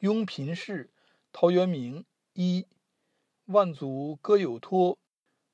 [0.00, 0.90] 雍平氏，
[1.32, 2.04] 陶渊明。
[2.34, 2.66] 一，
[3.46, 4.98] 万族各有托，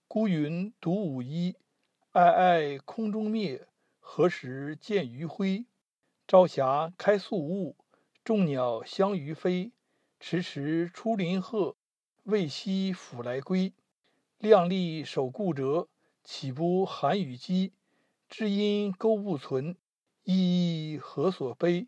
[0.09, 1.55] 孤云独舞衣。
[2.13, 3.69] 皑皑空中灭，
[4.01, 5.67] 何时见余晖？
[6.27, 7.77] 朝霞开肃雾，
[8.25, 9.71] 众鸟相与飞。
[10.19, 11.77] 迟迟出林鹤，
[12.25, 13.73] 未夕复来归。
[14.39, 15.89] 量力守故辙，
[16.25, 17.73] 岂不寒与饥？
[18.29, 19.77] 知音钩不存，
[20.25, 21.87] 依依何所悲？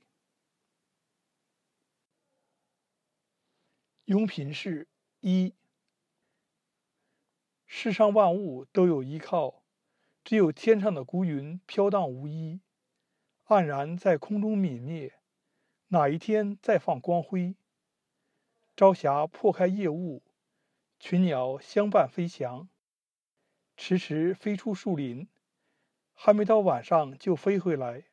[4.07, 4.86] 庸平氏
[5.21, 5.54] 一，
[7.64, 9.64] 世上万物都有依靠，
[10.22, 12.61] 只有天上的孤云飘荡无依，
[13.46, 15.18] 黯然在空中泯灭。
[15.89, 17.57] 哪一天再放光辉？
[18.76, 20.23] 朝霞破开夜雾，
[21.00, 22.68] 群鸟相伴飞翔，
[23.75, 25.31] 迟迟飞出树林，
[26.12, 28.04] 还没到晚上就飞回来。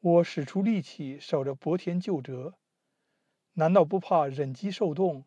[0.00, 2.58] 我使出力气守着薄田旧辙。
[3.53, 5.25] 难道不怕忍饥受冻？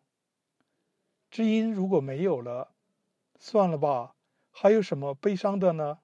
[1.31, 2.75] 知音如果没有了，
[3.39, 4.15] 算了吧，
[4.51, 5.99] 还有什么悲伤的呢？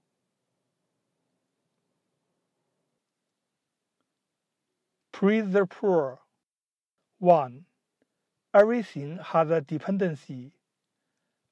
[5.12, 6.18] Praise the poor.
[7.18, 7.64] One,
[8.52, 10.52] everything has a dependency.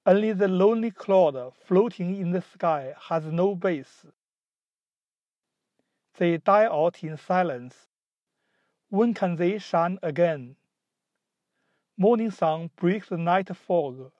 [0.04, 4.04] Only the lonely cloud floating in the sky has no base.
[6.18, 7.88] They die out in silence.
[8.90, 10.56] When can they shine again?
[12.01, 14.13] Morning sun breaks the night fog.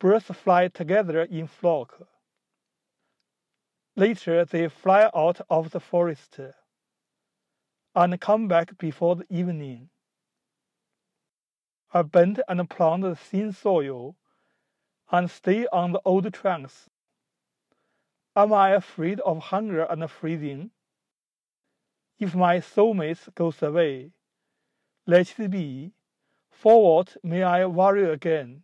[0.00, 2.02] Birds fly together in flock.
[3.94, 6.40] Later they fly out of the forest
[7.94, 9.88] and come back before the evening.
[11.92, 14.16] I bend and plant the thin soil
[15.12, 16.90] and stay on the old trunks.
[18.34, 20.72] Am I afraid of hunger and freezing?
[22.18, 24.10] If my soulmate goes away,
[25.06, 25.92] let it be
[26.54, 28.63] for what may I worry again?